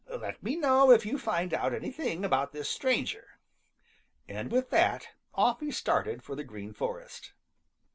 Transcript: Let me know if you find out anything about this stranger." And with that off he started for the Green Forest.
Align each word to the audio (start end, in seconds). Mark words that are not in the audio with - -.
Let 0.09 0.41
me 0.41 0.55
know 0.55 0.89
if 0.89 1.05
you 1.05 1.19
find 1.19 1.53
out 1.53 1.75
anything 1.75 2.25
about 2.25 2.53
this 2.53 2.67
stranger." 2.67 3.27
And 4.27 4.51
with 4.51 4.71
that 4.71 5.09
off 5.35 5.59
he 5.59 5.69
started 5.69 6.23
for 6.23 6.35
the 6.35 6.43
Green 6.43 6.73
Forest. 6.73 7.33